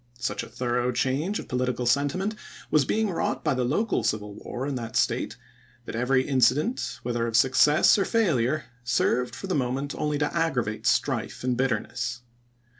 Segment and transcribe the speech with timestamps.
[0.17, 2.33] Such a thorough change of political sentiment
[2.71, 5.37] was being wi'ought by the local civil war in that State,
[5.85, 10.27] that every incident, whether of success or failure, served for the mo ment only to
[10.29, 12.21] aggi'avate strife and bitterness.